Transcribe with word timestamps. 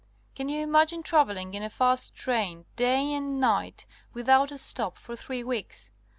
Can 0.33 0.49
you 0.49 0.63
imagine 0.63 1.03
travelling 1.03 1.53
in 1.53 1.61
a 1.61 1.69
fast 1.69 2.15
train, 2.15 2.65
day 2.75 3.13
and 3.13 3.39
night, 3.39 3.85
without 4.15 4.51
a 4.51 4.57
stop, 4.57 4.97
for 4.97 5.15
three 5.15 5.43
weeks? 5.43 5.91